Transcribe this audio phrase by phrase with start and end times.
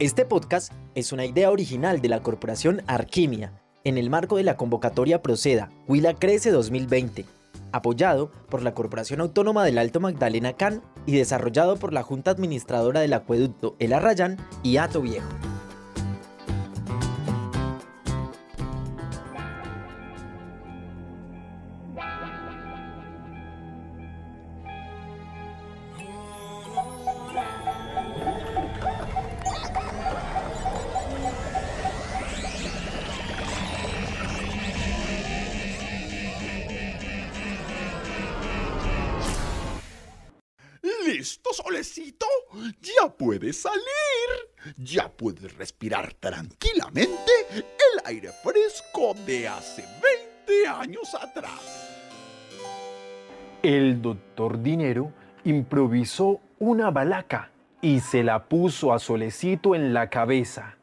[0.00, 4.56] Este podcast es una idea original de la corporación Arquimia, en el marco de la
[4.56, 7.24] convocatoria Proceda, Huila Crece 2020,
[7.72, 13.00] apoyado por la Corporación Autónoma del Alto Magdalena CAN y desarrollado por la Junta Administradora
[13.00, 15.26] del Acueducto El Arrayán y Ato Viejo.
[41.52, 42.26] Solecito?
[42.80, 43.84] Ya puedes salir.
[44.76, 49.84] Ya puedes respirar tranquilamente el aire fresco de hace
[50.46, 51.88] 20 años atrás.
[53.62, 55.12] El doctor Dinero
[55.44, 60.77] improvisó una balaca y se la puso a Solecito en la cabeza.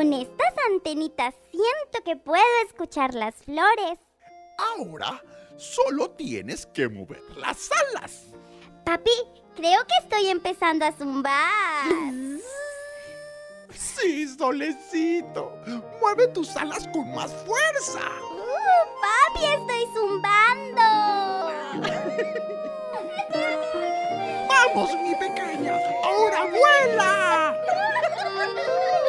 [0.00, 3.98] Con estas antenitas siento que puedo escuchar las flores.
[4.74, 5.22] Ahora
[5.58, 8.28] solo tienes que mover las alas.
[8.82, 9.10] Papi,
[9.54, 11.90] creo que estoy empezando a zumbar.
[13.74, 15.52] Sí, solecito.
[16.00, 18.00] Mueve tus alas con más fuerza.
[18.32, 20.80] Uh, papi, estoy zumbando.
[24.48, 25.78] Vamos, mi pequeña.
[26.02, 27.54] Ahora vuela.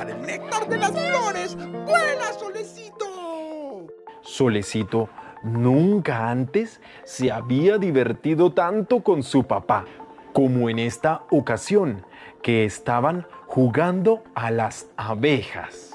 [0.00, 1.56] Buscar el néctar de las flores.
[1.56, 3.86] ¡Vuela, solecito!
[4.22, 5.10] Solecito
[5.42, 9.84] nunca antes se había divertido tanto con su papá
[10.32, 12.06] como en esta ocasión
[12.42, 15.94] que estaban jugando a las abejas.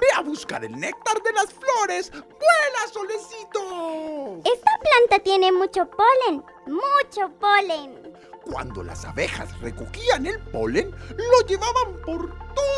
[0.00, 2.10] Ve a buscar el néctar de las flores.
[2.10, 4.40] ¡Vuela, solecito!
[4.50, 8.11] Esta planta tiene mucho polen, mucho polen.
[8.44, 12.34] Cuando las abejas recogían el polen, lo llevaban por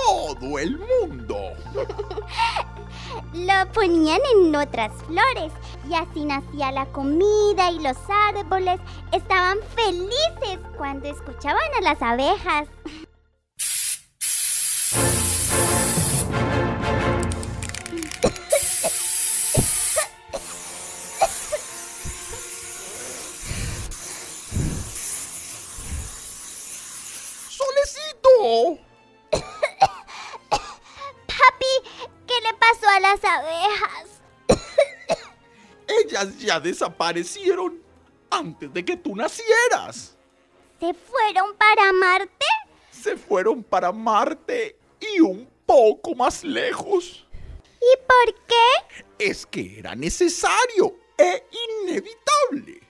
[0.07, 1.37] todo el mundo.
[3.33, 5.53] Lo ponían en otras flores
[5.89, 8.81] y así nacía la comida y los árboles
[9.13, 12.69] estaban felices cuando escuchaban a las abejas.
[29.31, 29.41] Papi,
[32.27, 34.21] ¿qué le pasó a las abejas?
[35.89, 37.83] Ellas ya desaparecieron
[38.29, 40.19] antes de que tú nacieras.
[40.79, 42.45] ¿Se fueron para Marte?
[42.91, 47.27] Se fueron para Marte y un poco más lejos.
[47.81, 48.67] ¿Y por qué?
[49.19, 51.47] Es que era necesario e
[51.81, 52.84] inevitable.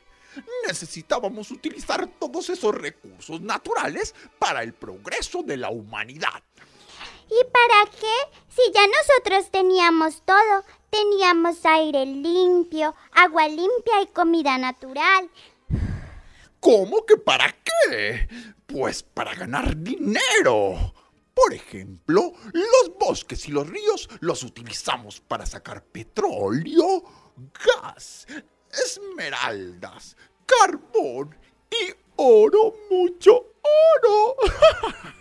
[0.66, 6.42] Necesitábamos utilizar todos esos recursos naturales para el progreso de la humanidad.
[7.28, 8.38] ¿Y para qué?
[8.48, 15.30] Si ya nosotros teníamos todo, teníamos aire limpio, agua limpia y comida natural.
[16.60, 18.28] ¿Cómo que para qué?
[18.66, 20.94] Pues para ganar dinero.
[21.34, 27.02] Por ejemplo, los bosques y los ríos los utilizamos para sacar petróleo,
[27.36, 28.26] gas,
[28.70, 30.16] esmeraldas,
[30.46, 31.34] carbón
[31.70, 34.36] y oro, mucho oro.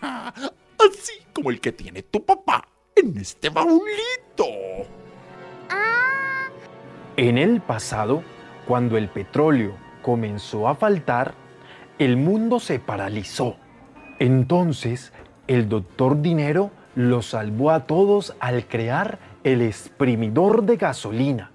[0.79, 4.45] Así como el que tiene tu papá en este baulito.
[5.69, 6.47] Ah,
[7.17, 8.23] En el pasado,
[8.67, 11.33] cuando el petróleo comenzó a faltar,
[11.99, 13.55] el mundo se paralizó.
[14.19, 15.13] Entonces,
[15.47, 21.51] el doctor Dinero los salvó a todos al crear el exprimidor de gasolina,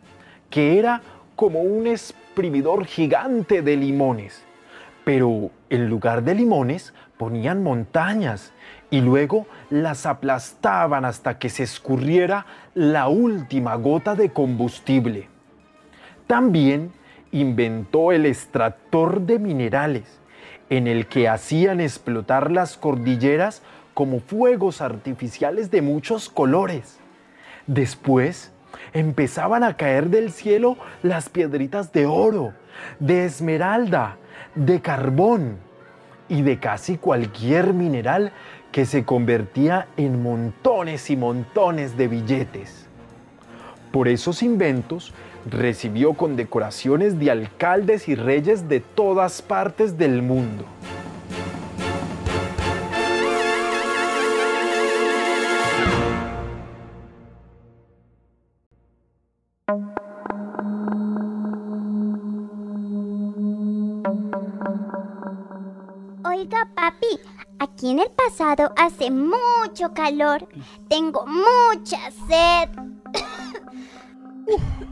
[0.50, 1.02] que era
[1.36, 1.86] como un
[2.86, 4.44] gigante de limones.
[5.04, 8.52] Pero en lugar de limones ponían montañas
[8.90, 15.28] y luego las aplastaban hasta que se escurriera la última gota de combustible.
[16.26, 16.92] También
[17.32, 20.20] inventó el extractor de minerales,
[20.70, 23.62] en el que hacían explotar las cordilleras
[23.94, 26.98] como fuegos artificiales de muchos colores.
[27.66, 28.52] Después
[28.92, 32.52] empezaban a caer del cielo las piedritas de oro,
[33.00, 34.16] de esmeralda,
[34.54, 35.58] de carbón
[36.28, 38.32] y de casi cualquier mineral
[38.72, 42.86] que se convertía en montones y montones de billetes.
[43.92, 45.14] Por esos inventos
[45.46, 50.64] recibió condecoraciones de alcaldes y reyes de todas partes del mundo.
[66.38, 67.18] Oiga, papi,
[67.58, 70.48] aquí en el pasado hace mucho calor.
[70.88, 71.98] Tengo mucha
[72.28, 72.68] sed.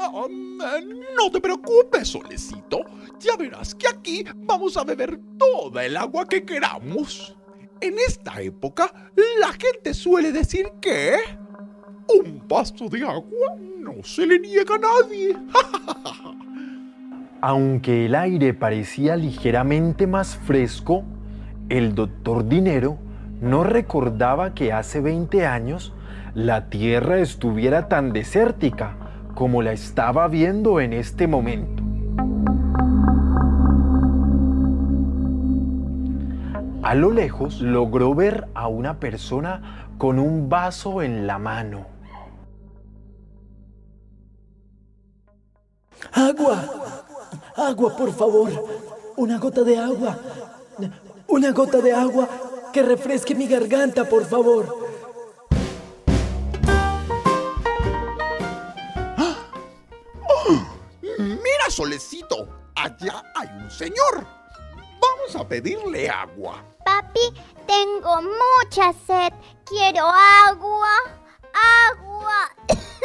[0.00, 0.78] Ah,
[1.16, 2.82] no te preocupes, Solecito.
[3.18, 7.36] Ya verás que aquí vamos a beber toda el agua que queramos.
[7.80, 11.16] En esta época, la gente suele decir que
[12.16, 15.36] un vaso de agua no se le niega a nadie.
[17.40, 21.04] Aunque el aire parecía ligeramente más fresco,
[21.68, 22.98] el doctor Dinero
[23.40, 25.94] no recordaba que hace 20 años
[26.34, 28.96] la Tierra estuviera tan desértica
[29.36, 31.84] como la estaba viendo en este momento.
[36.82, 41.86] A lo lejos logró ver a una persona con un vaso en la mano.
[46.12, 46.97] Agua,
[47.58, 48.50] agua, por favor.
[49.16, 50.18] Una gota de agua.
[51.26, 52.28] Una gota de agua
[52.72, 54.88] que refresque mi garganta, por favor.
[61.18, 64.26] Mira, Solecito, allá hay un señor.
[65.00, 66.64] Vamos a pedirle agua.
[66.84, 67.34] Papi,
[67.66, 69.32] tengo mucha sed.
[69.66, 70.88] Quiero agua.
[71.90, 72.54] Agua.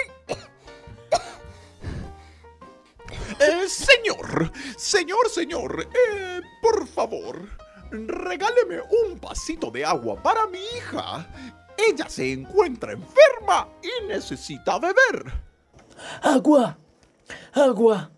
[5.03, 7.49] señor, señor, eh, por favor,
[7.91, 11.27] regáleme un vasito de agua para mi hija.
[11.75, 15.33] Ella se encuentra enferma y necesita beber.
[16.21, 16.77] Agua,
[17.51, 18.11] agua.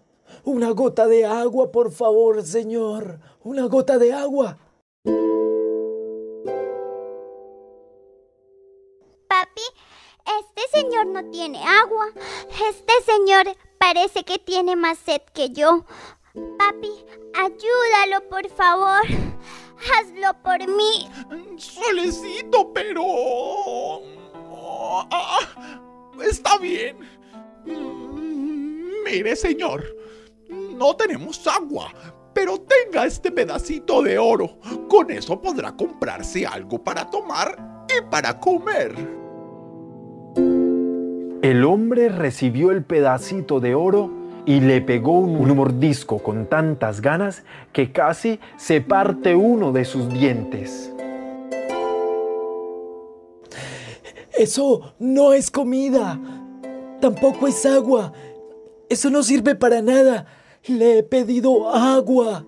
[0.44, 3.20] Una gota de agua, por favor, señor.
[3.44, 4.60] Una gota de agua.
[9.28, 9.62] Papi,
[10.40, 12.10] este señor no tiene agua.
[12.70, 15.86] Este señor parece que tiene más sed que yo.
[16.58, 16.92] Papi,
[17.34, 19.04] ayúdalo, por favor.
[19.78, 21.10] Hazlo por mí.
[21.58, 23.04] Solecito, pero...
[25.12, 25.40] Ah,
[26.28, 26.98] está bien.
[27.66, 29.86] Mm, Mire, señor,
[30.50, 31.94] no tenemos agua,
[32.34, 34.58] pero tenga este pedacito de oro.
[34.90, 38.96] Con eso podrá comprarse algo para tomar y para comer.
[41.42, 44.12] El hombre recibió el pedacito de oro
[44.46, 47.44] y le pegó un mordisco con tantas ganas
[47.74, 50.92] que casi se parte uno de sus dientes.
[54.38, 56.20] Eso no es comida.
[57.00, 58.12] Tampoco es agua.
[58.90, 60.26] Eso no sirve para nada.
[60.68, 62.46] Le he pedido agua.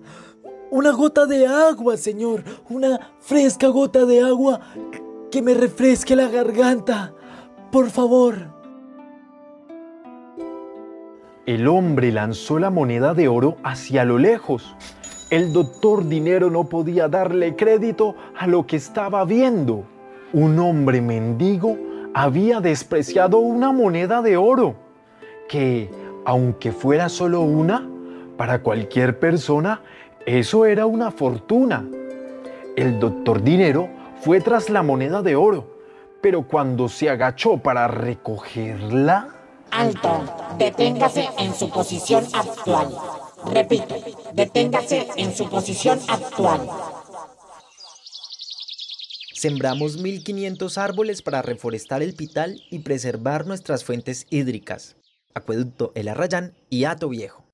[0.70, 2.44] Una gota de agua, señor.
[2.68, 4.60] Una fresca gota de agua
[5.30, 7.14] que me refresque la garganta.
[7.72, 8.57] Por favor.
[11.48, 14.76] El hombre lanzó la moneda de oro hacia lo lejos.
[15.30, 19.84] El doctor Dinero no podía darle crédito a lo que estaba viendo.
[20.34, 21.78] Un hombre mendigo
[22.12, 24.74] había despreciado una moneda de oro,
[25.48, 25.90] que,
[26.26, 27.88] aunque fuera solo una,
[28.36, 29.80] para cualquier persona,
[30.26, 31.82] eso era una fortuna.
[32.76, 33.88] El doctor Dinero
[34.20, 35.78] fue tras la moneda de oro,
[36.20, 39.37] pero cuando se agachó para recogerla...
[39.70, 40.24] Alto,
[40.58, 42.88] deténgase en su posición actual.
[43.46, 43.94] Repito,
[44.34, 46.68] deténgase en su posición actual.
[49.32, 54.96] Sembramos 1.500 árboles para reforestar el Pital y preservar nuestras fuentes hídricas.
[55.32, 57.47] Acueducto El Arrayán y Hato Viejo.